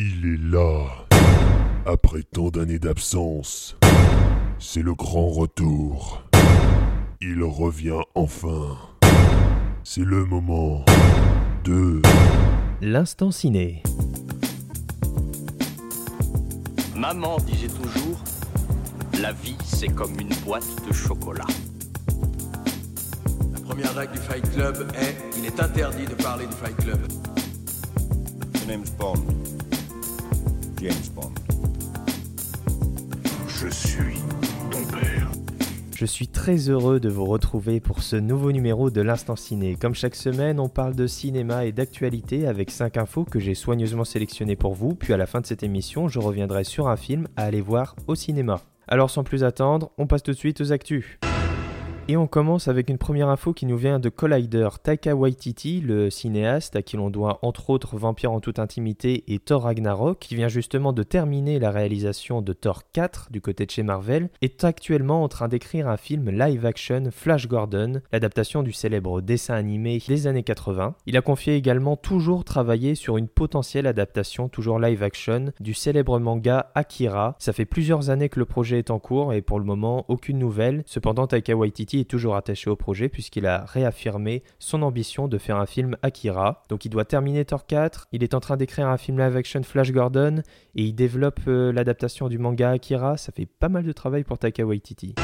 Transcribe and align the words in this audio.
Il 0.00 0.32
est 0.32 0.52
là. 0.52 0.86
Après 1.84 2.22
tant 2.22 2.50
d'années 2.50 2.78
d'absence, 2.78 3.76
c'est 4.60 4.82
le 4.82 4.94
grand 4.94 5.28
retour. 5.28 6.22
Il 7.20 7.42
revient 7.42 7.98
enfin. 8.14 8.78
C'est 9.82 10.04
le 10.04 10.24
moment 10.24 10.84
de... 11.64 12.00
L'instant 12.80 13.32
ciné. 13.32 13.82
Maman 16.94 17.38
disait 17.38 17.66
toujours, 17.66 18.22
la 19.20 19.32
vie 19.32 19.56
c'est 19.64 19.92
comme 19.92 20.14
une 20.20 20.32
boîte 20.44 20.68
de 20.86 20.92
chocolat. 20.92 21.46
La 23.52 23.60
première 23.66 23.96
règle 23.96 24.12
du 24.12 24.20
Fight 24.20 24.48
Club 24.52 24.76
est 24.94 25.16
il 25.36 25.44
est 25.44 25.58
interdit 25.60 26.06
de 26.06 26.14
parler 26.14 26.46
du 26.46 26.54
Fight 26.54 26.76
Club. 26.76 27.00
My 28.60 28.66
name's 28.68 28.92
Bond. 28.92 29.24
James 30.80 30.92
Bond. 31.14 31.32
Je 33.48 33.68
suis 33.68 34.18
ton 34.70 34.84
père. 34.96 35.28
Je 35.96 36.06
suis 36.06 36.28
très 36.28 36.68
heureux 36.68 37.00
de 37.00 37.08
vous 37.08 37.24
retrouver 37.24 37.80
pour 37.80 38.02
ce 38.02 38.14
nouveau 38.14 38.52
numéro 38.52 38.88
de 38.88 39.00
l'Instant 39.00 39.34
Ciné. 39.34 39.74
Comme 39.74 39.94
chaque 39.94 40.14
semaine, 40.14 40.60
on 40.60 40.68
parle 40.68 40.94
de 40.94 41.08
cinéma 41.08 41.64
et 41.64 41.72
d'actualité 41.72 42.46
avec 42.46 42.70
5 42.70 42.96
infos 42.96 43.24
que 43.24 43.40
j'ai 43.40 43.54
soigneusement 43.54 44.04
sélectionnées 44.04 44.56
pour 44.56 44.74
vous, 44.74 44.94
puis 44.94 45.12
à 45.12 45.16
la 45.16 45.26
fin 45.26 45.40
de 45.40 45.46
cette 45.46 45.64
émission, 45.64 46.06
je 46.06 46.20
reviendrai 46.20 46.62
sur 46.62 46.86
un 46.86 46.96
film 46.96 47.26
à 47.36 47.44
aller 47.44 47.60
voir 47.60 47.96
au 48.06 48.14
cinéma. 48.14 48.60
Alors 48.86 49.10
sans 49.10 49.24
plus 49.24 49.42
attendre, 49.42 49.90
on 49.98 50.06
passe 50.06 50.22
tout 50.22 50.32
de 50.32 50.36
suite 50.36 50.60
aux 50.60 50.70
actus. 50.70 51.18
Et 52.10 52.16
on 52.16 52.26
commence 52.26 52.68
avec 52.68 52.88
une 52.88 52.96
première 52.96 53.28
info 53.28 53.52
qui 53.52 53.66
nous 53.66 53.76
vient 53.76 53.98
de 53.98 54.08
Collider. 54.08 54.70
Taika 54.82 55.14
Waititi, 55.14 55.82
le 55.82 56.08
cinéaste 56.08 56.74
à 56.74 56.80
qui 56.80 56.96
l'on 56.96 57.10
doit 57.10 57.38
entre 57.42 57.68
autres 57.68 57.98
Vampire 57.98 58.32
en 58.32 58.40
toute 58.40 58.58
intimité 58.58 59.24
et 59.28 59.38
Thor 59.38 59.64
Ragnarok, 59.64 60.18
qui 60.18 60.34
vient 60.34 60.48
justement 60.48 60.94
de 60.94 61.02
terminer 61.02 61.58
la 61.58 61.70
réalisation 61.70 62.40
de 62.40 62.54
Thor 62.54 62.84
4 62.94 63.28
du 63.30 63.42
côté 63.42 63.66
de 63.66 63.70
chez 63.70 63.82
Marvel, 63.82 64.30
est 64.40 64.64
actuellement 64.64 65.22
en 65.22 65.28
train 65.28 65.48
d'écrire 65.48 65.86
un 65.86 65.98
film 65.98 66.30
live-action 66.30 67.10
Flash 67.12 67.46
Gordon, 67.46 68.00
l'adaptation 68.10 68.62
du 68.62 68.72
célèbre 68.72 69.20
dessin 69.20 69.56
animé 69.56 70.02
des 70.08 70.26
années 70.26 70.44
80. 70.44 70.94
Il 71.04 71.18
a 71.18 71.20
confié 71.20 71.56
également 71.56 71.96
toujours 71.96 72.42
travailler 72.42 72.94
sur 72.94 73.18
une 73.18 73.28
potentielle 73.28 73.86
adaptation, 73.86 74.48
toujours 74.48 74.78
live-action, 74.78 75.52
du 75.60 75.74
célèbre 75.74 76.18
manga 76.18 76.70
Akira. 76.74 77.36
Ça 77.38 77.52
fait 77.52 77.66
plusieurs 77.66 78.08
années 78.08 78.30
que 78.30 78.40
le 78.40 78.46
projet 78.46 78.78
est 78.78 78.90
en 78.90 78.98
cours 78.98 79.34
et 79.34 79.42
pour 79.42 79.58
le 79.58 79.66
moment 79.66 80.06
aucune 80.08 80.38
nouvelle. 80.38 80.84
Cependant, 80.86 81.26
Taika 81.26 81.54
Waititi 81.54 81.97
est 82.00 82.10
toujours 82.10 82.36
attaché 82.36 82.70
au 82.70 82.76
projet 82.76 83.08
puisqu'il 83.08 83.46
a 83.46 83.64
réaffirmé 83.64 84.42
son 84.58 84.82
ambition 84.82 85.28
de 85.28 85.38
faire 85.38 85.56
un 85.56 85.66
film 85.66 85.96
Akira. 86.02 86.62
Donc 86.68 86.84
il 86.84 86.88
doit 86.90 87.04
terminer 87.04 87.44
Thor 87.44 87.66
4, 87.66 88.08
il 88.12 88.22
est 88.22 88.34
en 88.34 88.40
train 88.40 88.56
d'écrire 88.56 88.88
un 88.88 88.96
film 88.96 89.18
live 89.18 89.36
action 89.36 89.62
Flash 89.62 89.92
Gordon 89.92 90.42
et 90.74 90.82
il 90.82 90.94
développe 90.94 91.40
euh, 91.48 91.72
l'adaptation 91.72 92.28
du 92.28 92.38
manga 92.38 92.70
Akira. 92.70 93.16
Ça 93.16 93.32
fait 93.32 93.46
pas 93.46 93.68
mal 93.68 93.84
de 93.84 93.92
travail 93.92 94.24
pour 94.24 94.38
Taika 94.38 94.64
Waititi. 94.64 95.14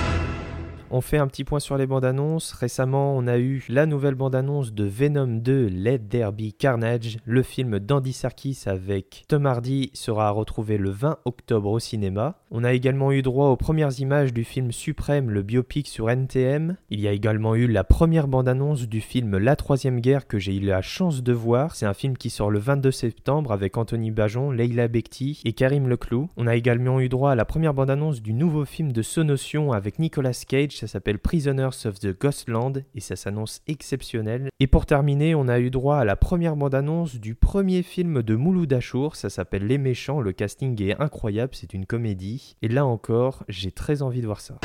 On 0.91 1.01
fait 1.01 1.19
un 1.19 1.27
petit 1.27 1.45
point 1.45 1.61
sur 1.61 1.77
les 1.77 1.87
bandes 1.87 2.05
annonces. 2.05 2.53
Récemment, 2.53 3.17
on 3.17 3.27
a 3.27 3.39
eu 3.39 3.65
la 3.69 3.87
nouvelle 3.87 4.15
bande 4.15 4.35
annonce 4.35 4.73
de 4.73 4.85
Venom 4.85 5.41
2 5.41 5.67
Let 5.67 5.99
Be 5.99 6.53
Carnage. 6.57 7.19
Le 7.25 7.43
film 7.43 7.79
d'Andy 7.79 8.13
Serkis 8.13 8.63
avec 8.67 9.25
Tom 9.27 9.47
Hardy 9.47 9.91
sera 9.95 10.29
à 10.29 10.31
retrouver 10.31 10.77
le 10.77 10.91
20 10.91 11.19
octobre 11.25 11.71
au 11.71 11.79
cinéma. 11.79 12.39
On 12.51 12.65
a 12.65 12.73
également 12.73 13.11
eu 13.13 13.23
droit 13.23 13.49
aux 13.49 13.57
premières 13.57 13.99
images 13.99 14.33
du 14.33 14.45
film 14.45 14.73
Suprême, 14.73 15.31
le 15.31 15.43
biopic 15.43 15.89
sur 15.89 16.11
NTM. 16.11 16.77
Il 16.91 17.01
y 17.01 17.09
a 17.09 17.13
également 17.13 17.55
eu 17.55 17.67
la 17.67 17.83
première 17.83 18.29
bande 18.29 18.49
annonce 18.49 18.87
du 18.87 19.01
film 19.01 19.39
La 19.39 19.57
Troisième 19.57 20.01
Guerre 20.01 20.27
que 20.27 20.39
j'ai 20.39 20.55
eu 20.55 20.61
la 20.61 20.83
chance 20.83 21.23
de 21.23 21.33
voir. 21.33 21.75
C'est 21.75 21.87
un 21.87 21.95
film 21.95 22.17
qui 22.17 22.31
sort 22.31 22.51
le 22.51 22.59
22 22.59 22.91
septembre 22.91 23.53
avec 23.53 23.77
Anthony 23.77 24.11
Bajon, 24.11 24.51
Leila 24.51 24.87
Bekti 24.89 25.41
et 25.45 25.55
Karim 25.55 25.89
Leclou. 25.89 26.29
On 26.37 26.47
a 26.47 26.55
également 26.55 27.01
eu 27.01 27.09
droit 27.09 27.33
à 27.33 27.35
la 27.35 27.47
première 27.47 27.75
bande 27.75 27.91
annonce 27.91 28.23
du 28.23 28.35
nouveau 28.35 28.65
film 28.65 28.93
de 28.93 29.03
Sonotion 29.03 29.73
avec 29.73 29.99
Nicolas 29.99 30.45
Cage 30.47 30.74
ça 30.79 30.87
s'appelle 30.87 31.19
Prisoners 31.19 31.87
of 31.87 31.99
the 32.01 32.19
Ghostland 32.19 32.85
et 32.95 33.01
ça 33.01 33.17
s'annonce 33.17 33.61
exceptionnel. 33.67 34.49
Et 34.61 34.67
pour 34.67 34.87
terminer, 34.87 35.35
on 35.35 35.49
a 35.49 35.61
eu 35.61 35.71
droit 35.71 35.97
à 35.97 36.05
la 36.05 36.17
première 36.17 36.57
bande-annonce 36.57 37.17
du 37.17 37.35
premier 37.35 37.83
film 37.83 38.23
de 38.23 38.35
Mouloud 38.37 38.73
Achour, 38.73 39.17
ça 39.17 39.31
s'appelle 39.31 39.67
Les 39.67 39.79
Méchants, 39.79 40.21
le 40.21 40.33
casting 40.33 40.81
est 40.83 41.01
incroyable, 41.01 41.55
c'est 41.55 41.75
une 41.75 41.87
comédie. 41.87 42.57
Et 42.63 42.69
là 42.69 42.87
encore, 42.87 43.45
j'ai 43.49 43.73
très 43.73 44.03
envie 44.03 44.21
de 44.21 44.27
voir 44.27 44.41
ça. 44.41 44.59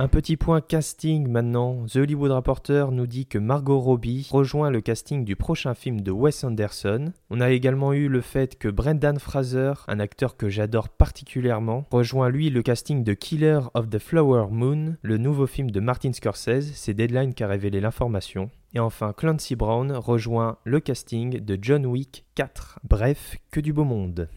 Un 0.00 0.06
petit 0.06 0.36
point 0.36 0.60
casting 0.60 1.26
maintenant. 1.26 1.84
The 1.92 1.96
Hollywood 1.96 2.30
Reporter 2.30 2.92
nous 2.92 3.08
dit 3.08 3.26
que 3.26 3.36
Margot 3.36 3.80
Robbie 3.80 4.28
rejoint 4.30 4.70
le 4.70 4.80
casting 4.80 5.24
du 5.24 5.34
prochain 5.34 5.74
film 5.74 6.02
de 6.02 6.12
Wes 6.12 6.44
Anderson. 6.44 7.12
On 7.30 7.40
a 7.40 7.50
également 7.50 7.92
eu 7.92 8.06
le 8.06 8.20
fait 8.20 8.56
que 8.56 8.68
Brendan 8.68 9.18
Fraser, 9.18 9.72
un 9.88 9.98
acteur 9.98 10.36
que 10.36 10.48
j'adore 10.48 10.88
particulièrement, 10.88 11.84
rejoint 11.90 12.28
lui 12.28 12.48
le 12.48 12.62
casting 12.62 13.02
de 13.02 13.12
Killer 13.12 13.58
of 13.74 13.90
the 13.90 13.98
Flower 13.98 14.46
Moon, 14.52 14.94
le 15.02 15.18
nouveau 15.18 15.48
film 15.48 15.72
de 15.72 15.80
Martin 15.80 16.12
Scorsese. 16.12 16.70
C'est 16.74 16.94
Deadline 16.94 17.34
qui 17.34 17.42
a 17.42 17.48
révélé 17.48 17.80
l'information. 17.80 18.50
Et 18.74 18.78
enfin, 18.78 19.12
Clancy 19.12 19.56
Brown 19.56 19.90
rejoint 19.90 20.58
le 20.62 20.78
casting 20.78 21.40
de 21.40 21.58
John 21.60 21.84
Wick 21.84 22.24
4. 22.36 22.78
Bref, 22.88 23.36
que 23.50 23.58
du 23.58 23.72
beau 23.72 23.84
monde. 23.84 24.28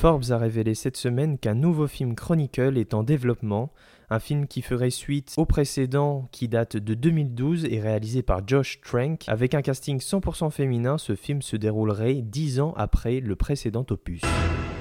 Forbes 0.00 0.30
a 0.30 0.38
révélé 0.38 0.74
cette 0.74 0.96
semaine 0.96 1.36
qu'un 1.36 1.52
nouveau 1.52 1.86
film 1.86 2.14
Chronicle 2.14 2.78
est 2.78 2.94
en 2.94 3.02
développement, 3.02 3.70
un 4.08 4.18
film 4.18 4.46
qui 4.46 4.62
ferait 4.62 4.88
suite 4.88 5.34
au 5.36 5.44
précédent 5.44 6.26
qui 6.32 6.48
date 6.48 6.78
de 6.78 6.94
2012 6.94 7.66
et 7.66 7.80
réalisé 7.80 8.22
par 8.22 8.40
Josh 8.48 8.80
Trank. 8.80 9.24
Avec 9.28 9.54
un 9.54 9.60
casting 9.60 9.98
100% 9.98 10.50
féminin, 10.52 10.96
ce 10.96 11.14
film 11.14 11.42
se 11.42 11.54
déroulerait 11.54 12.14
10 12.14 12.60
ans 12.60 12.72
après 12.78 13.20
le 13.20 13.36
précédent 13.36 13.84
opus. 13.90 14.22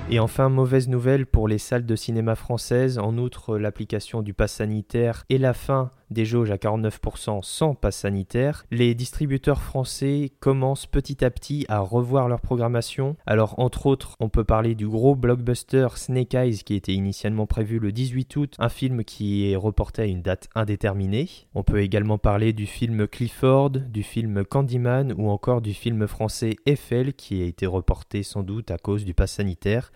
Et 0.10 0.22
enfin, 0.22 0.48
mauvaise 0.48 0.88
nouvelle 0.88 1.26
pour 1.26 1.50
les 1.50 1.58
salles 1.58 1.86
de 1.86 1.98
cinéma 1.98 2.36
françaises, 2.36 2.98
en 2.98 3.18
outre 3.18 3.58
l'application 3.58 4.22
du 4.22 4.34
pass 4.34 4.54
sanitaire 4.54 5.26
et 5.28 5.38
la 5.38 5.54
fin 5.54 5.92
des 6.12 6.26
jauges 6.26 6.52
à 6.52 6.58
49% 6.58 7.44
sans 7.44 7.76
pass 7.76 7.98
sanitaire, 7.98 8.66
les 8.72 8.96
distributeurs 8.96 9.62
français 9.62 10.32
commencent 10.40 10.86
petit 10.86 11.24
à 11.24 11.30
petit 11.30 11.66
à 11.70 11.80
revoir 11.80 12.28
leur 12.28 12.42
programmation. 12.42 13.16
Alors 13.26 13.60
entre 13.60 13.86
autres, 13.86 14.16
on 14.20 14.30
peut 14.30 14.44
parler 14.44 14.76
du 14.76 14.88
gros 14.88 15.16
blockbuster 15.16 15.88
Snake 15.96 16.34
Eyes 16.34 16.64
qui 16.64 16.76
était 16.76 16.94
initialement 16.94 17.46
prévu 17.46 17.80
le 17.80 17.92
18 17.92 18.36
août, 18.36 18.56
un 18.60 18.70
film 18.70 19.04
qui 19.04 19.52
est 19.52 19.56
reporté 19.56 20.02
à 20.02 20.06
une 20.06 20.22
date 20.22 20.50
indéterminée. 20.56 21.30
On 21.56 21.64
peut 21.64 21.82
également 21.82 22.18
parler 22.18 22.54
du 22.54 22.66
film 22.66 23.08
Clifford, 23.08 23.72
du 23.72 24.04
film 24.04 24.44
Candyman 24.46 25.14
ou 25.18 25.30
encore 25.30 25.62
du 25.62 25.74
film 25.74 26.08
français 26.08 26.56
Eiffel 26.66 27.14
qui 27.14 27.42
a 27.42 27.46
été 27.46 27.66
reporté 27.66 28.24
sans 28.24 28.44
doute 28.44 28.72
à 28.72 28.78
cause 28.78 29.06
du 29.06 29.14
pass 29.14 29.34
sanitaire. 29.34 29.92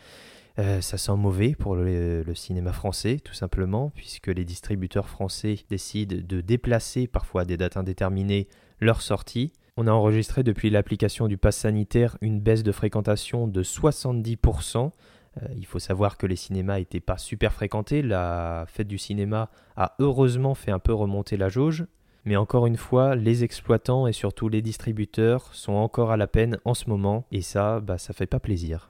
Euh, 0.59 0.81
ça 0.81 0.97
sent 0.97 1.15
mauvais 1.15 1.55
pour 1.55 1.75
le, 1.75 2.23
cinéma 2.35 2.73
français, 2.73 3.19
tout 3.23 3.33
simplement, 3.33 3.91
puisque 3.95 4.27
les 4.27 4.45
distributeurs 4.45 5.09
français 5.09 5.57
décident 5.69 6.17
de 6.23 6.41
déplacer, 6.41 7.07
parfois 7.07 7.41
à 7.41 7.45
des 7.45 7.57
dates 7.57 7.77
indéterminées, 7.77 8.47
leur 8.79 9.01
sortie. 9.01 9.51
On 9.77 9.87
a 9.87 9.91
enregistré 9.91 10.43
depuis 10.43 10.69
l'application 10.69 11.27
du 11.27 11.37
pass 11.37 11.57
sanitaire 11.57 12.17
une 12.21 12.39
baisse 12.39 12.61
de 12.61 12.71
fréquentation 12.71 13.47
de 13.47 13.63
70%. 13.63 14.91
Euh, 15.41 15.47
il 15.57 15.65
faut 15.65 15.79
savoir 15.79 16.17
que 16.17 16.27
les 16.27 16.35
cinémas 16.35 16.77
n'étaient 16.77 16.99
pas 16.99 17.17
super 17.17 17.53
fréquentés. 17.53 18.03
La 18.03 18.65
fête 18.67 18.87
du 18.87 18.99
cinéma 18.99 19.49
a 19.75 19.95
heureusement 19.97 20.53
fait 20.53 20.71
un 20.71 20.79
peu 20.79 20.93
remonter 20.93 21.37
la 21.37 21.49
jauge. 21.49 21.85
Mais 22.25 22.35
encore 22.35 22.67
une 22.67 22.77
fois, 22.77 23.15
les 23.15 23.43
exploitants 23.43 24.05
et 24.05 24.13
surtout 24.13 24.47
les 24.47 24.61
distributeurs 24.61 25.53
sont 25.53 25.73
encore 25.73 26.11
à 26.11 26.17
la 26.17 26.27
peine 26.27 26.59
en 26.63 26.75
ce 26.75 26.89
moment. 26.89 27.25
Et 27.31 27.41
ça, 27.41 27.79
bah, 27.79 27.97
ça 27.97 28.13
fait 28.13 28.27
pas 28.27 28.39
plaisir. 28.39 28.89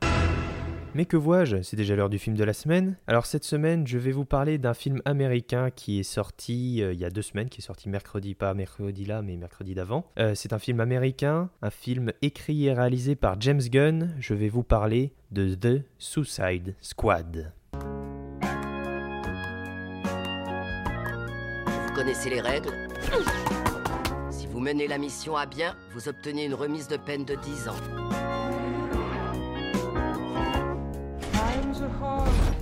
Mais 0.95 1.05
que 1.05 1.17
vois-je? 1.17 1.63
C'est 1.63 1.75
déjà 1.75 1.95
l'heure 1.95 2.09
du 2.09 2.19
film 2.19 2.35
de 2.35 2.43
la 2.43 2.53
semaine. 2.53 2.97
Alors 3.07 3.25
cette 3.25 3.43
semaine, 3.43 3.87
je 3.87 3.97
vais 3.97 4.11
vous 4.11 4.25
parler 4.25 4.59
d'un 4.59 4.75
film 4.75 5.01
américain 5.05 5.71
qui 5.71 5.99
est 5.99 6.03
sorti 6.03 6.83
euh, 6.83 6.93
il 6.93 6.99
y 6.99 7.05
a 7.05 7.09
deux 7.09 7.23
semaines, 7.23 7.49
qui 7.49 7.61
est 7.61 7.65
sorti 7.65 7.89
mercredi, 7.89 8.35
pas 8.35 8.53
mercredi 8.53 9.05
là, 9.05 9.23
mais 9.23 9.35
mercredi 9.35 9.73
d'avant. 9.73 10.05
Euh, 10.19 10.35
c'est 10.35 10.53
un 10.53 10.59
film 10.59 10.79
américain, 10.79 11.49
un 11.63 11.71
film 11.71 12.11
écrit 12.21 12.67
et 12.67 12.73
réalisé 12.73 13.15
par 13.15 13.41
James 13.41 13.61
Gunn. 13.61 14.13
Je 14.19 14.35
vais 14.35 14.49
vous 14.49 14.63
parler 14.63 15.13
de 15.31 15.55
The 15.55 15.83
Suicide 15.97 16.75
Squad. 16.79 17.51
Vous 21.65 21.93
connaissez 21.95 22.29
les 22.29 22.41
règles? 22.41 22.87
Si 24.29 24.45
vous 24.45 24.59
menez 24.59 24.87
la 24.87 24.99
mission 24.99 25.35
à 25.35 25.47
bien, 25.47 25.75
vous 25.93 26.07
obtenez 26.07 26.45
une 26.45 26.53
remise 26.53 26.87
de 26.87 26.97
peine 26.97 27.25
de 27.25 27.33
10 27.35 27.67
ans. 27.69 28.42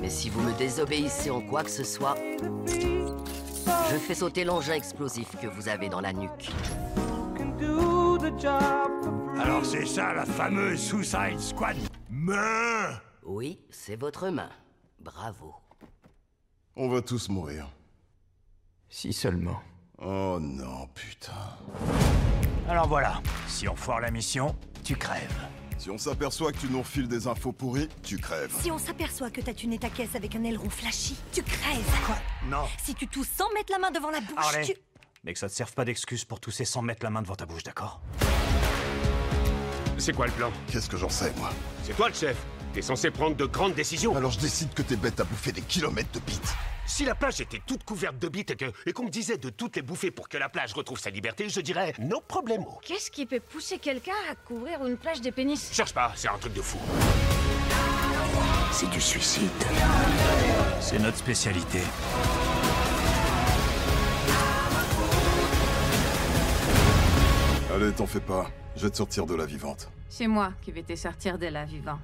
Mais 0.01 0.09
si 0.09 0.29
vous 0.29 0.41
me 0.41 0.51
désobéissez 0.57 1.29
en 1.29 1.41
quoi 1.41 1.63
que 1.63 1.69
ce 1.69 1.83
soit, 1.83 2.15
je 2.75 3.97
fais 3.97 4.15
sauter 4.15 4.43
l'engin 4.43 4.73
explosif 4.73 5.35
que 5.39 5.45
vous 5.45 5.69
avez 5.69 5.89
dans 5.89 6.01
la 6.01 6.11
nuque. 6.11 6.49
Alors 9.39 9.63
c'est 9.63 9.85
ça 9.85 10.13
la 10.13 10.25
fameuse 10.25 10.79
Suicide 10.79 11.39
Squad 11.39 11.77
Main 12.09 12.99
Oui, 13.23 13.59
c'est 13.69 13.95
votre 13.95 14.29
main. 14.29 14.49
Bravo. 14.99 15.53
On 16.75 16.89
va 16.89 17.01
tous 17.01 17.29
mourir. 17.29 17.69
Si 18.89 19.13
seulement. 19.13 19.59
Oh 19.99 20.39
non, 20.41 20.87
putain. 20.95 21.31
Alors 22.67 22.87
voilà, 22.87 23.21
si 23.47 23.67
on 23.67 23.75
foire 23.75 23.99
la 23.99 24.09
mission, 24.09 24.55
tu 24.83 24.95
crèves. 24.95 25.47
Si 25.81 25.89
on 25.89 25.97
s'aperçoit 25.97 26.51
que 26.51 26.59
tu 26.59 26.67
nous 26.67 26.77
refiles 26.77 27.07
des 27.07 27.25
infos 27.25 27.51
pourries, 27.51 27.89
tu 28.03 28.19
crèves. 28.19 28.53
Si 28.61 28.69
on 28.69 28.77
s'aperçoit 28.77 29.31
que 29.31 29.41
t'as 29.41 29.55
tuné 29.55 29.79
ta 29.79 29.89
caisse 29.89 30.13
avec 30.13 30.35
un 30.35 30.43
aileron 30.43 30.69
flashy, 30.69 31.15
tu 31.33 31.41
crèves. 31.41 32.05
Quoi? 32.05 32.17
Non. 32.45 32.67
Si 32.77 32.93
tu 32.93 33.07
tousses 33.07 33.31
sans 33.35 33.51
mettre 33.55 33.71
la 33.71 33.79
main 33.79 33.89
devant 33.89 34.11
la 34.11 34.19
bouche, 34.19 34.53
Allez. 34.53 34.67
tu... 34.67 34.73
Mais 35.23 35.33
que 35.33 35.39
ça 35.39 35.49
te 35.49 35.55
serve 35.55 35.73
pas 35.73 35.83
d'excuse 35.83 36.23
pour 36.23 36.39
tousser 36.39 36.65
sans 36.65 36.83
mettre 36.83 37.03
la 37.03 37.09
main 37.09 37.23
devant 37.23 37.33
ta 37.33 37.47
bouche, 37.47 37.63
d'accord? 37.63 37.99
C'est 39.97 40.13
quoi 40.13 40.27
le 40.27 40.33
plan? 40.33 40.51
Qu'est-ce 40.71 40.87
que 40.87 40.97
j'en 40.97 41.09
sais, 41.09 41.33
moi? 41.37 41.49
C'est 41.81 41.97
toi 41.97 42.09
le 42.09 42.13
chef. 42.13 42.37
T'es 42.75 42.83
censé 42.83 43.09
prendre 43.09 43.35
de 43.35 43.45
grandes 43.45 43.73
décisions. 43.73 44.15
Alors 44.15 44.29
je 44.29 44.39
décide 44.39 44.71
que 44.75 44.83
t'es 44.83 44.97
bête 44.97 45.19
à 45.19 45.23
bouffer 45.23 45.51
des 45.51 45.61
kilomètres 45.61 46.11
de 46.11 46.19
bites. 46.19 46.53
Si 46.93 47.05
la 47.05 47.15
plage 47.15 47.39
était 47.39 47.61
toute 47.65 47.85
couverte 47.85 48.19
de 48.19 48.27
bites 48.27 48.51
et 48.51 48.55
que- 48.57 48.71
et 48.85 48.91
qu'on 48.91 49.05
me 49.05 49.09
disait 49.09 49.37
de 49.37 49.49
toutes 49.49 49.77
les 49.77 49.81
bouffer 49.81 50.11
pour 50.11 50.27
que 50.27 50.37
la 50.37 50.49
plage 50.49 50.73
retrouve 50.73 50.99
sa 50.99 51.09
liberté, 51.09 51.47
je 51.47 51.61
dirais 51.61 51.93
no 51.99 52.19
problemo. 52.19 52.79
Qu'est-ce 52.83 53.09
qui 53.09 53.25
peut 53.25 53.39
pousser 53.39 53.79
quelqu'un 53.79 54.11
à 54.29 54.35
couvrir 54.35 54.85
une 54.85 54.97
plage 54.97 55.21
de 55.21 55.29
pénis? 55.29 55.71
Cherche 55.71 55.93
pas, 55.93 56.11
c'est 56.15 56.27
un 56.27 56.37
truc 56.37 56.53
de 56.53 56.61
fou. 56.61 56.77
C'est 58.73 58.89
du 58.89 58.99
suicide. 58.99 59.49
C'est 60.81 60.99
notre 60.99 61.17
spécialité. 61.17 61.79
Allez, 67.73 67.91
t'en 67.93 68.05
fais 68.05 68.19
pas. 68.19 68.49
Je 68.75 68.83
vais 68.83 68.89
te 68.89 68.97
sortir 68.97 69.25
de 69.25 69.35
la 69.35 69.45
vivante. 69.45 69.89
C'est 70.09 70.27
moi 70.27 70.51
qui 70.61 70.71
vais 70.71 70.83
te 70.83 70.95
sortir 70.95 71.37
de 71.37 71.47
là 71.47 71.65
vivant. 71.65 71.99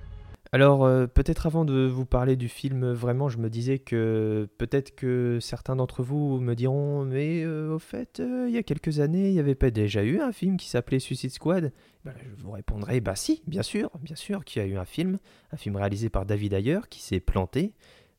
Alors, 0.53 0.85
euh, 0.85 1.07
peut-être 1.07 1.45
avant 1.45 1.65
de 1.65 1.85
vous 1.88 2.05
parler 2.05 2.38
du 2.38 2.47
film, 2.47 2.91
vraiment, 2.94 3.27
je 3.27 3.38
me 3.38 3.49
disais 3.49 3.79
que 3.79 4.47
peut-être 4.57 4.95
que 4.95 5.39
certains 5.41 5.75
d'entre 5.75 6.03
vous 6.03 6.39
me 6.39 6.53
diront 6.53 7.03
Mais 7.03 7.44
euh, 7.44 7.73
au 7.73 7.79
fait, 7.79 8.21
euh, 8.21 8.45
il 8.47 8.55
y 8.55 8.57
a 8.57 8.63
quelques 8.63 8.99
années, 8.99 9.27
il 9.27 9.33
n'y 9.33 9.39
avait 9.39 9.55
pas 9.55 9.71
déjà 9.71 10.03
eu 10.03 10.19
un 10.21 10.31
film 10.31 10.55
qui 10.57 10.69
s'appelait 10.69 10.99
Suicide 10.99 11.31
Squad? 11.31 11.73
Ben, 12.05 12.13
Je 12.23 12.41
vous 12.41 12.51
répondrai 12.51 13.01
Bah 13.01 13.15
si, 13.15 13.44
bien 13.45 13.63
sûr, 13.63 13.91
bien 14.01 14.15
sûr 14.15 14.45
qu'il 14.45 14.61
y 14.61 14.65
a 14.65 14.67
eu 14.67 14.77
un 14.77 14.85
film, 14.85 15.17
un 15.51 15.57
film 15.57 15.75
réalisé 15.75 16.09
par 16.09 16.25
David 16.25 16.53
Ayer 16.53 16.79
qui 16.89 17.01
s'est 17.01 17.19
planté 17.19 17.73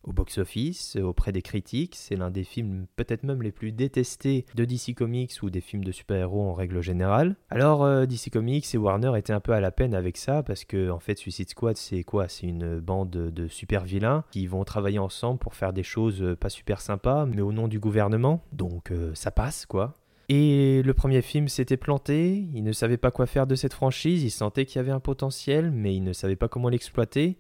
au 0.05 0.13
box-office, 0.13 0.97
auprès 0.97 1.33
des 1.33 1.43
critiques. 1.43 1.95
C'est 1.97 2.17
l'un 2.17 2.31
des 2.31 2.45
films 2.45 2.87
peut-être 2.97 3.25
même 3.25 3.43
les 3.43 3.53
plus 3.53 3.73
détestés 3.73 4.47
de 4.55 4.65
DC 4.65 4.95
Comics 4.95 5.33
ou 5.43 5.51
des 5.51 5.61
films 5.61 5.85
de 5.85 5.93
super-héros 5.93 6.49
en 6.49 6.55
règle 6.55 6.81
générale. 6.81 7.37
Alors 7.51 7.85
euh, 7.85 8.07
DC 8.07 8.31
Comics 8.33 8.67
et 8.75 8.79
Warner 8.79 9.13
étaient 9.17 9.33
un 9.33 9.41
peu 9.41 9.53
à 9.53 9.61
la 9.61 9.71
peine 9.71 9.95
avec 9.95 10.17
ça 10.17 10.43
parce 10.43 10.65
que 10.65 10.91
en 10.91 10.99
fait 10.99 11.17
Suicide 11.17 11.51
Squad 11.51 11.77
c'est 11.77 12.05
quoi? 12.05 12.29
C'est 12.29 12.47
une 12.47 12.81
bande 12.81 13.11
de 13.11 13.49
super 13.49 13.85
vilains 13.85 14.25
qui 14.31 14.47
vont 14.47 14.65
travailler 14.65 14.99
ensemble 14.99 15.39
pour 15.39 15.55
faire 15.55 15.73
des 15.73 15.83
choses 15.83 16.23
euh, 16.23 16.37
pas 16.37 16.51
super 16.51 16.81
sympas 16.81 17.27
mais 17.27 17.43
au 17.43 17.53
nom 17.53 17.69
du 17.69 17.79
gouvernement. 17.79 18.43
Donc 18.53 18.91
euh, 18.91 19.13
ça 19.15 19.31
passe 19.31 19.67
quoi. 19.67 19.97
Et 20.31 20.83
le 20.83 20.93
premier 20.93 21.23
film 21.23 21.49
s'était 21.49 21.79
planté, 21.79 22.47
il 22.53 22.63
ne 22.63 22.73
savait 22.73 22.99
pas 22.99 23.11
quoi 23.11 23.25
faire 23.25 23.47
de 23.47 23.55
cette 23.55 23.73
franchise, 23.73 24.23
il 24.23 24.31
sentait 24.31 24.67
qu'il 24.67 24.77
y 24.77 24.81
avait 24.81 24.93
un 24.93 25.01
potentiel, 25.01 25.71
mais 25.71 25.95
il 25.95 26.05
ne 26.05 26.13
savait 26.13 26.37
pas 26.37 26.49
comment 26.49 26.69
l'exploiter. 26.69 27.39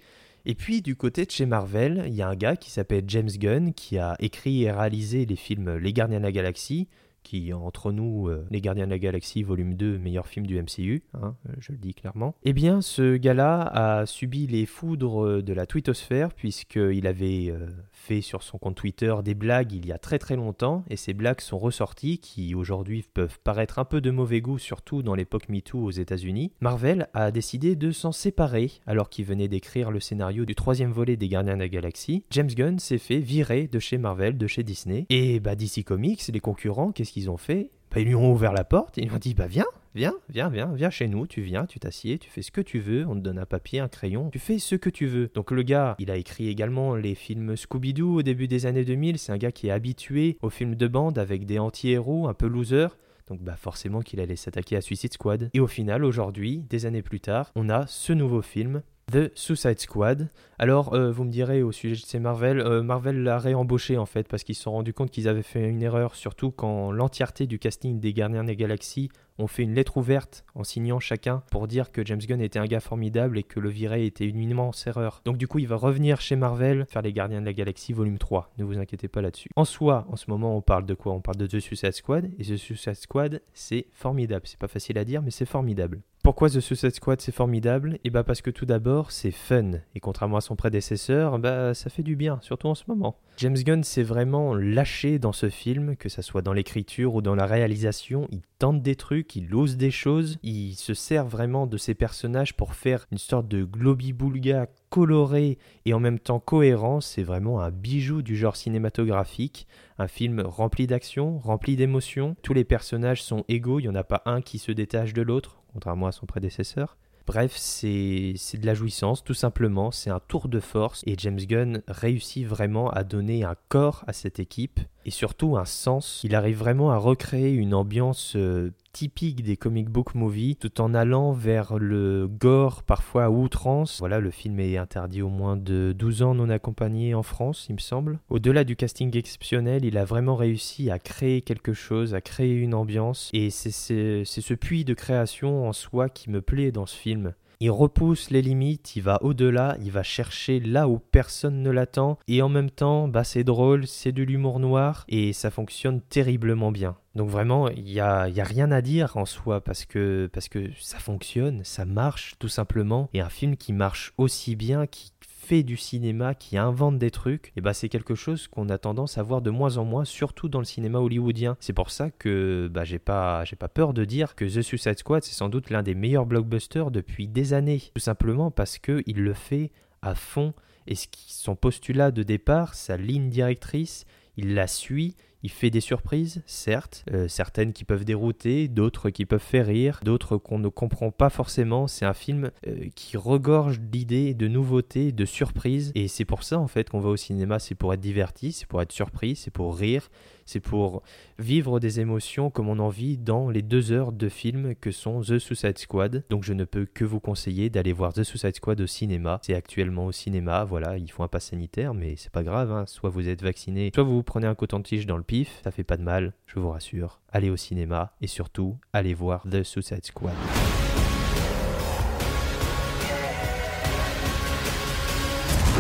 Et 0.50 0.55
puis 0.55 0.81
du 0.81 0.97
côté 0.97 1.27
de 1.27 1.31
chez 1.31 1.45
Marvel, 1.45 2.05
il 2.06 2.15
y 2.15 2.23
a 2.23 2.29
un 2.29 2.35
gars 2.35 2.56
qui 2.56 2.71
s'appelle 2.71 3.05
James 3.06 3.29
Gunn 3.29 3.75
qui 3.75 3.99
a 3.99 4.17
écrit 4.19 4.62
et 4.62 4.73
réalisé 4.73 5.27
les 5.27 5.37
films 5.37 5.77
Les 5.77 5.93
Gardiens 5.93 6.21
de 6.21 6.25
la 6.25 6.33
Galaxie, 6.33 6.89
qui 7.29 7.53
entre 7.53 7.93
nous, 7.93 8.29
euh, 8.29 8.47
Les 8.51 8.63
Gardiens 8.63 8.87
de 8.87 8.91
la 8.91 8.99
Galaxie 8.99 9.43
volume 9.43 9.75
2, 9.75 9.99
meilleur 9.99 10.27
film 10.27 10.47
du 10.47 10.59
MCU, 10.59 11.03
hein, 11.13 11.35
je 11.59 11.73
le 11.73 11.79
dis 11.79 11.93
clairement. 11.93 12.35
Eh 12.43 12.55
bien, 12.55 12.81
ce 12.81 13.17
gars-là 13.17 13.61
a 13.61 14.07
subi 14.07 14.47
les 14.47 14.65
foudres 14.65 15.43
de 15.43 15.53
la 15.53 15.67
twittosphère 15.67 16.33
puisqu'il 16.33 17.07
avait 17.07 17.51
euh, 17.51 17.69
fait 17.93 18.23
sur 18.23 18.43
son 18.43 18.57
compte 18.57 18.77
Twitter 18.77 19.15
des 19.23 19.35
blagues 19.35 19.73
il 19.73 19.87
y 19.87 19.93
a 19.93 19.99
très 19.99 20.19
très 20.19 20.37
longtemps 20.37 20.85
et 20.89 20.97
ces 20.97 21.13
blagues 21.13 21.41
sont 21.41 21.59
ressorties 21.59 22.19
qui 22.19 22.55
aujourd'hui 22.55 23.05
peuvent 23.13 23.39
paraître 23.45 23.79
un 23.79 23.85
peu 23.85 24.01
de 24.01 24.11
mauvais 24.11 24.41
goût 24.41 24.59
surtout 24.59 25.03
dans 25.03 25.15
l'époque 25.15 25.49
MeToo 25.49 25.83
aux 25.83 25.91
États-Unis. 25.91 26.53
Marvel 26.61 27.09
a 27.13 27.31
décidé 27.31 27.77
de 27.77 27.91
s'en 27.91 28.13
séparer 28.13 28.71
alors 28.87 29.11
qu'il 29.11 29.27
venait 29.27 29.49
d'écrire 29.49 29.91
le 29.91 30.01
scénario 30.01 30.47
du 30.47 30.55
troisième 30.55 30.93
volet 30.93 31.17
des 31.17 31.29
Gardiens 31.29 31.57
de 31.57 31.61
la 31.61 31.69
Galaxie. 31.69 32.25
James 32.31 32.49
Gunn 32.49 32.79
s'est 32.79 32.99
fait 32.99 33.19
virer 33.19 33.67
de 33.67 33.79
chez 33.79 33.99
Marvel, 33.99 34.39
de 34.39 34.47
chez 34.47 34.63
Disney 34.63 35.05
et 35.11 35.41
bah 35.41 35.57
DC 35.57 35.85
Comics, 35.85 36.23
les 36.33 36.41
concurrents, 36.41 36.93
qu'est-ce 36.93 37.13
qu'ils 37.13 37.18
ont 37.26 37.37
fait 37.37 37.70
bah, 37.91 38.00
ils 38.00 38.06
lui 38.06 38.15
ont 38.15 38.32
ouvert 38.32 38.53
la 38.53 38.65
porte 38.65 38.99
et 38.99 39.03
ils 39.03 39.09
lui 39.09 39.15
ont 39.15 39.19
dit 39.19 39.35
bah 39.35 39.47
viens, 39.47 39.67
viens, 39.94 40.15
viens, 40.29 40.49
viens, 40.49 40.73
viens 40.75 40.91
chez 40.91 41.09
nous, 41.09 41.26
tu 41.26 41.41
viens, 41.41 41.67
tu 41.67 41.81
t'assieds, 41.81 42.19
tu 42.19 42.31
fais 42.31 42.43
ce 42.43 42.50
que 42.50 42.61
tu 42.61 42.79
veux, 42.79 43.06
on 43.06 43.15
te 43.15 43.20
donne 43.20 43.38
un 43.38 43.47
papier, 43.47 43.81
un 43.81 43.88
crayon, 43.88 44.31
tu 44.31 44.38
fais 44.38 44.59
ce 44.59 44.76
que 44.76 44.91
tu 44.91 45.06
veux. 45.06 45.31
Donc 45.35 45.50
le 45.50 45.62
gars, 45.62 45.97
il 45.99 46.11
a 46.11 46.17
écrit 46.17 46.49
également 46.49 46.94
les 46.94 47.15
films 47.15 47.56
Scooby-Doo 47.56 48.19
au 48.19 48.23
début 48.23 48.47
des 48.47 48.67
années 48.67 48.85
2000, 48.85 49.19
c'est 49.19 49.32
un 49.32 49.38
gars 49.38 49.53
qui 49.53 49.69
est 49.69 49.70
habitué 49.70 50.37
aux 50.43 50.50
films 50.50 50.75
de 50.75 50.87
bande 50.87 51.19
avec 51.19 51.47
des 51.47 51.59
anti-héros 51.59 52.29
un 52.29 52.35
peu 52.35 52.47
losers. 52.47 52.97
Donc 53.26 53.43
bah 53.43 53.56
forcément 53.56 54.00
qu'il 54.00 54.20
allait 54.20 54.37
s'attaquer 54.37 54.76
à 54.76 54.81
Suicide 54.81 55.12
Squad. 55.12 55.50
Et 55.53 55.61
au 55.61 55.67
final, 55.67 56.05
aujourd'hui, 56.05 56.65
des 56.70 56.87
années 56.87 57.03
plus 57.03 57.20
tard, 57.20 57.53
on 57.56 57.69
a 57.69 57.87
ce 57.87 58.12
nouveau 58.12 58.43
film, 58.43 58.82
The 59.10 59.31
Suicide 59.34 59.78
Squad. 59.78 60.28
Alors, 60.58 60.94
euh, 60.94 61.10
vous 61.10 61.25
me 61.25 61.31
direz 61.31 61.62
au 61.62 61.72
sujet 61.72 61.94
de 61.94 62.06
ces 62.06 62.19
Marvel, 62.19 62.60
euh, 62.60 62.82
Marvel 62.82 63.22
l'a 63.22 63.38
réembauché 63.38 63.96
en 63.96 64.05
fait 64.05 64.28
parce 64.28 64.44
qu'ils 64.44 64.55
se 64.55 64.62
sont 64.62 64.72
rendus 64.72 64.93
compte 64.93 65.10
qu'ils 65.10 65.28
avaient 65.28 65.43
fait 65.43 65.66
une 65.66 65.82
erreur, 65.82 66.14
surtout 66.14 66.50
quand 66.50 66.90
l'entièreté 66.90 67.46
du 67.46 67.58
casting 67.58 68.00
des 68.00 68.12
Gardiens 68.12 68.44
des 68.44 68.56
Galaxies 68.56 69.08
ont 69.38 69.46
fait 69.46 69.62
une 69.62 69.75
lettre 69.75 69.96
ouverte 69.96 70.44
en 70.55 70.64
signant 70.64 70.99
chacun 71.00 71.43
pour 71.50 71.69
dire 71.69 71.93
que 71.93 72.05
James 72.05 72.20
Gunn 72.20 72.40
était 72.40 72.58
un 72.58 72.67
gars 72.67 72.81
formidable 72.81 73.38
et 73.38 73.43
que 73.43 73.61
le 73.61 73.69
virer 73.69 74.06
était 74.06 74.26
une 74.26 74.40
immense 74.40 74.87
erreur. 74.87 75.23
Donc 75.25 75.37
du 75.38 75.49
coup, 75.49 75.58
il 75.58 75.69
va 75.69 75.76
revenir 75.76 76.20
chez 76.20 76.37
Marvel 76.37 76.87
faire 76.88 77.02
les 77.02 77.12
Gardiens 77.12 77.40
de 77.40 77.46
la 77.46 77.52
Galaxie 77.52 77.93
volume 77.93 78.19
3. 78.19 78.52
Ne 78.58 78.64
vous 78.64 78.79
inquiétez 78.79 79.08
pas 79.08 79.23
là-dessus. 79.23 79.50
En 79.56 79.64
soi, 79.64 80.06
en 80.11 80.17
ce 80.17 80.31
moment, 80.31 80.56
on 80.56 80.62
parle 80.62 80.87
de 80.87 80.94
quoi? 80.94 81.12
On 81.12 81.20
parle 81.20 81.38
de 81.38 81.46
The 81.46 81.61
Suicide 81.61 81.93
Squad 81.93 82.31
et 82.38 82.44
The 82.44 82.56
Suicide 82.56 82.94
Squad, 82.94 83.43
c'est 83.55 83.87
formidable. 83.93 84.43
C'est 84.46 84.58
pas 84.58 84.69
facile 84.69 84.99
à 84.99 85.05
dire, 85.05 85.23
mais 85.23 85.31
c'est 85.31 85.46
formidable. 85.46 86.00
Pourquoi 86.25 86.50
The 86.50 86.61
Suicide 86.61 86.94
Squad 86.94 87.20
c'est 87.20 87.32
formidable? 87.32 87.99
Et 88.05 88.11
bah 88.11 88.23
parce 88.25 88.43
que 88.43 88.50
tout 88.50 88.67
d'abord 88.67 89.12
c'est 89.12 89.31
fun 89.31 89.70
et 89.94 90.00
contrairement 90.00 90.37
à 90.37 90.41
son 90.41 90.56
prédécesseur, 90.56 91.38
bah 91.38 91.73
ça 91.73 91.88
fait 91.88 92.02
du 92.02 92.17
bien, 92.17 92.38
surtout 92.43 92.67
en 92.67 92.75
ce 92.75 92.84
moment. 92.88 93.19
James 93.38 93.56
Gunn 93.56 93.84
s'est 93.84 94.02
vraiment 94.02 94.55
lâché 94.55 95.19
dans 95.19 95.32
ce 95.32 95.49
film, 95.49 95.96
que 95.96 96.08
ça 96.08 96.23
soit 96.23 96.43
dans 96.43 96.52
l'écriture 96.52 97.14
ou 97.14 97.23
dans 97.23 97.37
la 97.37 97.46
réalisation, 97.46 98.26
il 98.31 98.43
tente 98.58 98.82
des 98.82 98.96
trucs, 98.96 99.28
il 99.37 99.55
ose 99.55 99.77
des 99.77 99.91
choses, 99.91 100.39
il 100.43 100.75
se 100.75 100.95
sert 100.95 101.27
vraiment 101.27 101.67
de 101.67 101.77
ses 101.77 101.95
personnages 101.95 102.57
pour 102.57 102.75
faire 102.75 103.07
une 103.13 103.19
sorte 103.19 103.49
de 103.49 103.65
globi-boulga 103.65 104.69
coloré 104.91 105.59
et 105.85 105.95
en 105.95 106.01
même 106.01 106.19
temps 106.19 106.41
cohérent, 106.41 107.01
c'est 107.01 107.23
vraiment 107.23 107.61
un 107.61 107.71
bijou 107.71 108.23
du 108.23 108.37
genre 108.37 108.57
cinématographique, 108.57 109.67
un 109.99 110.09
film 110.09 110.41
rempli 110.41 110.87
d'action, 110.87 111.39
rempli 111.39 111.77
d'émotions, 111.77 112.37
tous 112.43 112.55
les 112.55 112.65
personnages 112.65 113.23
sont 113.23 113.45
égaux, 113.49 113.81
il 113.81 113.85
n'y 113.85 113.89
en 113.89 113.95
a 113.95 114.05
pas 114.05 114.23
un 114.25 114.41
qui 114.41 114.59
se 114.59 114.73
détache 114.73 115.13
de 115.13 115.23
l'autre, 115.23 115.63
contrairement 115.73 116.07
à 116.07 116.13
son 116.13 116.27
prédécesseur. 116.27 116.97
Bref, 117.27 117.53
c'est 117.57 118.33
de 118.55 118.65
la 118.65 118.73
jouissance, 118.73 119.23
tout 119.23 119.35
simplement, 119.35 119.91
c'est 119.91 120.09
un 120.09 120.19
tour 120.19 120.49
de 120.49 120.61
force, 120.61 121.03
et 121.07 121.15
James 121.19 121.37
Gunn 121.37 121.82
réussit 121.87 122.47
vraiment 122.47 122.89
à 122.91 123.05
donner 123.05 123.44
un 123.44 123.55
corps 123.69 124.03
à 124.06 124.15
cette 124.15 124.41
équipe, 124.41 124.81
et 125.08 125.10
surtout 125.10 125.56
un 125.56 125.65
sens. 125.65 126.20
Il 126.22 126.34
arrive 126.34 126.58
vraiment 126.58 126.91
à 126.91 126.98
recréer 126.98 127.50
une 127.50 127.72
ambiance 127.72 128.34
euh, 128.36 128.74
typique 128.93 129.43
des 129.43 129.56
comic 129.56 129.88
book 129.88 130.15
movies, 130.15 130.56
tout 130.56 130.82
en 130.82 130.93
allant 130.93 131.32
vers 131.32 131.79
le 131.79 132.29
gore, 132.29 132.82
parfois 132.82 133.24
à 133.24 133.31
outrance. 133.31 134.00
Voilà, 134.00 134.20
le 134.20 134.31
film 134.31 134.60
est 134.60 134.77
interdit 134.77 135.22
au 135.22 135.31
moins 135.31 135.56
de 135.56 135.94
12 135.96 136.20
ans 136.20 136.34
non 136.34 136.50
accompagné 136.50 137.15
en 137.15 137.22
France, 137.22 137.69
il 137.70 137.77
me 137.77 137.81
semble. 137.81 138.19
Au-delà 138.29 138.65
du 138.65 138.77
casting 138.77 139.17
exceptionnel, 139.17 139.86
il 139.86 139.96
a 139.96 140.05
vraiment 140.05 140.36
réussi 140.36 140.91
à 140.91 140.98
créer 140.98 141.41
quelque 141.41 141.72
chose, 141.72 142.15
à 142.15 142.20
créer 142.20 142.53
une 142.53 142.74
ambiance, 142.74 143.31
et 143.32 143.48
c'est 143.48 143.70
ce 143.70 144.55
puits 144.55 144.84
de 144.84 144.93
création 144.93 145.67
en 145.67 145.72
soi 145.72 146.10
qui 146.10 146.29
me 146.29 146.43
plaît 146.43 146.70
dans 146.70 146.84
ce 146.84 146.96
film. 146.96 147.32
Il 147.60 147.72
repousse 147.72 148.31
les 148.31 148.41
limites, 148.41 148.94
il 148.94 149.03
va 149.03 149.20
au-delà, 149.22 149.77
il 149.82 149.91
va 149.91 150.05
chercher 150.05 150.60
là 150.60 150.86
où 150.86 151.00
personne 151.00 151.60
ne 151.60 151.70
l'attend, 151.70 152.17
et 152.29 152.41
en 152.41 152.48
même 152.48 152.70
temps, 152.70 153.08
bah 153.08 153.24
c'est 153.24 153.43
drôle, 153.43 153.88
c'est 153.88 154.12
de 154.12 154.22
l'humour 154.22 154.60
noir, 154.60 155.05
et 155.08 155.32
ça 155.32 155.50
fonctionne 155.50 156.00
terriblement 156.00 156.70
bien. 156.70 156.96
Donc 157.17 157.31
vraiment, 157.31 157.69
il 157.69 157.82
n'y 157.82 157.98
a, 157.98 158.29
y 158.29 158.41
a 158.41 158.44
rien 158.44 158.70
à 158.70 158.81
dire 158.81 159.17
en 159.17 159.27
soi, 159.27 159.60
parce 159.60 159.86
que, 159.86 160.31
parce 160.32 160.48
que 160.48 160.70
ça 160.79 161.00
fonctionne, 161.00 161.65
ça 161.65 161.84
marche 161.84 162.36
tout 162.38 162.48
simplement, 162.48 163.08
et 163.12 163.20
un 163.20 163.29
film 163.29 163.56
qui 163.56 163.72
marche 163.72 164.12
aussi 164.19 164.55
bien, 164.55 164.86
qui 164.86 165.10
fait 165.39 165.63
du 165.63 165.77
cinéma, 165.77 166.35
qui 166.35 166.59
invente 166.59 166.99
des 166.99 167.13
trucs, 167.13 167.53
et 167.57 167.61
bah 167.61 167.73
c'est 167.73 167.89
quelque 167.89 168.17
chose 168.17 168.49
qu'on 168.49 168.69
a 168.69 168.77
tendance 168.77 169.19
à 169.19 169.23
voir 169.23 169.41
de 169.41 169.51
moins 169.51 169.77
en 169.79 169.85
moins, 169.85 170.05
surtout 170.05 170.49
dans 170.49 170.59
le 170.59 170.65
cinéma 170.65 170.99
hollywoodien. 170.99 171.57
C'est 171.61 171.73
pour 171.73 171.91
ça 171.91 172.11
que 172.11 172.69
bah, 172.71 172.85
j'ai 172.85 172.99
pas, 172.99 173.45
pas 173.59 173.69
peur 173.69 173.95
de 173.95 174.05
dire 174.05 174.35
que 174.35 174.45
The 174.45 174.63
Suicide 174.63 174.99
Squad 174.99 175.23
c'est 175.23 175.35
sans 175.35 175.49
doute 175.49 175.71
l'un 175.71 175.85
des 175.85 175.95
meilleurs 175.95 176.27
blockbusters 176.27 176.91
depuis 176.91 177.29
des 177.29 177.53
années, 177.53 177.81
tout 177.95 178.01
simplement 178.01 178.51
parce 178.51 178.79
que 178.79 179.03
il 179.07 179.23
le 179.23 179.33
fait 179.33 179.71
à 180.03 180.17
fond 180.17 180.55
et 180.89 180.95
son 181.29 181.55
postulat 181.55 182.11
de 182.11 182.25
départ, 182.25 182.75
sa 182.75 182.97
ligne 182.97 183.31
directrice, 183.31 184.07
il 184.39 184.55
la 184.55 184.69
suit, 184.69 185.17
il 185.43 185.51
fait 185.51 185.71
des 185.71 185.81
surprises, 185.81 186.43
certes, 186.47 187.05
euh, 187.13 187.29
certaines 187.29 187.73
qui 187.73 187.85
peuvent 187.85 188.05
dérouter, 188.05 188.67
d'autres 188.67 189.11
qui 189.11 189.25
peuvent 189.25 189.41
faire 189.41 189.67
rire, 189.67 190.01
d'autres 190.03 190.37
qu'on 190.37 190.59
ne 190.59 190.69
comprend 190.69 191.11
pas 191.11 191.31
forcément. 191.31 191.87
C'est 191.87 192.05
un 192.05 192.15
film 192.15 192.51
euh, 192.67 192.89
qui 192.95 193.17
regorge 193.17 193.79
d'idées, 193.81 194.35
de 194.35 194.49
nouveautés, 194.49 195.13
de 195.13 195.25
surprises. 195.25 195.93
Et 195.95 196.09
c'est 196.09 196.25
pour 196.25 196.43
ça 196.43 196.59
en 196.59 196.67
fait 196.67 196.91
qu'on 196.91 197.01
va 197.01 197.11
au 197.11 197.17
cinéma, 197.17 197.59
c'est 197.59 197.77
pour 197.77 197.93
être 197.95 198.01
diverti, 198.01 198.53
c'est 198.53 198.67
pour 198.67 198.83
être 198.83 198.93
surpris, 198.93 199.37
c'est 199.37 199.53
pour 199.53 199.77
rire, 199.77 200.11
c'est 200.45 200.61
pour 200.61 201.03
vivre 201.39 201.79
des 201.79 202.01
émotions 202.01 202.51
comme 202.51 202.69
on 202.69 202.79
en 202.79 202.89
vit 202.89 203.19
dans 203.19 203.51
les 203.51 203.63
deux 203.63 203.93
heures 203.93 204.13
de 204.13 204.29
film 204.29 204.75
que 204.75 204.91
sont 204.91 205.21
The 205.21 205.39
Suicide 205.39 205.79
Squad. 205.79 206.25
Donc 206.31 206.43
je 206.43 206.55
ne 206.55 206.65
peux 206.65 206.87
que 206.87 207.05
vous 207.05 207.21
conseiller 207.21 207.71
d'aller 207.71 207.93
voir 207.93 208.13
The 208.13 208.25
Suicide 208.25 208.57
Squad 208.57 208.81
au 208.81 208.87
cinéma. 208.87 209.41
C'est 209.43 209.55
actuellement 209.55 210.07
au 210.07 210.13
cinéma, 210.13 210.65
voilà, 210.65 210.97
il 210.97 211.11
faut 211.11 211.23
un 211.23 211.29
pass 211.29 211.51
sanitaire, 211.51 211.95
mais 211.95 212.17
c'est 212.17 212.33
pas 212.33 212.43
grave, 212.43 212.73
hein. 212.73 212.87
soit 212.87 213.11
vous 213.11 213.29
êtes 213.29 213.43
vacciné, 213.43 213.93
soit 213.95 214.05
vous 214.05 214.17
vous 214.17 214.23
prenez 214.29 214.47
un 214.47 214.55
coton-tige 214.55 215.06
dans 215.06 215.17
le 215.17 215.23
pif, 215.23 215.58
ça 215.65 215.70
fait 215.70 215.85
pas 215.85 215.97
de 215.97 216.03
mal, 216.03 216.35
je 216.47 216.58
vous 216.58 216.69
rassure. 216.69 217.23
Allez 217.32 217.49
au 217.49 217.56
cinéma 217.56 218.13
et 218.20 218.27
surtout, 218.27 218.77
allez 218.93 219.15
voir 219.15 219.43
The 219.51 219.63
Suicide 219.63 220.05
Squad. 220.05 220.35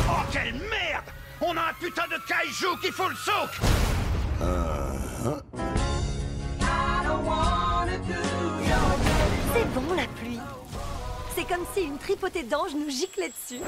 Oh, 0.08 0.12
quelle 0.32 0.54
merde 0.54 1.04
On 1.42 1.54
a 1.58 1.60
un 1.60 1.74
putain 1.78 2.06
de 2.06 2.16
kaiju 2.26 2.80
qui 2.80 2.90
fout 2.90 3.10
le 3.10 3.16
souk 3.16 3.50
C'est 9.52 9.74
bon 9.74 9.94
la 9.94 10.06
pluie. 10.18 10.40
C'est 11.36 11.46
comme 11.46 11.66
si 11.74 11.82
une 11.82 11.98
tripotée 11.98 12.44
d'anges 12.44 12.74
nous 12.74 12.88
giclait 12.88 13.28
dessus. 13.28 13.62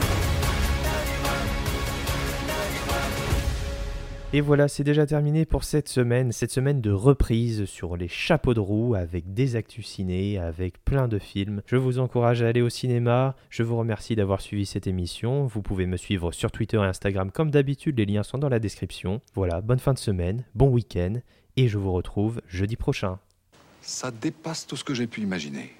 Et 4.33 4.41
voilà, 4.41 4.69
c'est 4.69 4.85
déjà 4.85 5.07
terminé 5.07 5.45
pour 5.45 5.65
cette 5.65 5.89
semaine, 5.89 6.31
cette 6.31 6.53
semaine 6.53 6.81
de 6.81 6.93
reprise 6.93 7.65
sur 7.65 7.97
les 7.97 8.07
chapeaux 8.07 8.55
de 8.55 8.61
roue 8.61 8.95
avec 8.95 9.35
des 9.35 9.57
actus 9.57 9.85
ciné, 9.85 10.39
avec 10.39 10.85
plein 10.85 11.09
de 11.09 11.19
films. 11.19 11.63
Je 11.67 11.75
vous 11.75 11.99
encourage 11.99 12.41
à 12.41 12.47
aller 12.47 12.63
au 12.63 12.69
cinéma. 12.69 13.35
Je 13.49 13.65
vous 13.65 13.77
remercie 13.77 14.15
d'avoir 14.15 14.41
suivi 14.41 14.67
cette 14.67 14.87
émission. 14.87 15.47
Vous 15.47 15.63
pouvez 15.63 15.87
me 15.87 15.97
suivre 15.97 16.31
sur 16.31 16.53
Twitter 16.53 16.77
et 16.77 16.85
Instagram 16.85 17.33
comme 17.33 17.51
d'habitude, 17.51 17.99
les 17.99 18.07
liens 18.07 18.23
sont 18.23 18.39
dans 18.39 18.49
la 18.49 18.61
description. 18.61 19.21
Voilà, 19.35 19.61
bonne 19.61 19.81
fin 19.81 19.95
de 19.95 19.99
semaine, 19.99 20.45
bon 20.55 20.69
week-end 20.69 21.15
et 21.57 21.67
je 21.67 21.79
vous 21.79 21.93
retrouve 21.93 22.41
jeudi 22.47 22.77
prochain. 22.77 23.19
Ça 23.83 24.13
dépasse 24.13 24.65
tout 24.65 24.77
ce 24.77 24.85
que 24.85 24.95
j'ai 24.95 25.09
pu 25.09 25.23
imaginer. 25.23 25.73